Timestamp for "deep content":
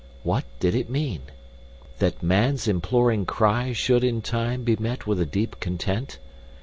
5.27-6.17